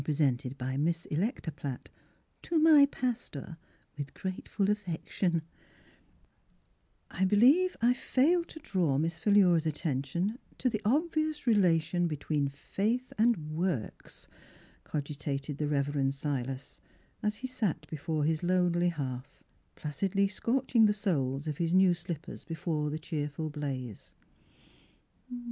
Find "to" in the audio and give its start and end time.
2.41-2.57, 8.47-8.59, 10.57-10.71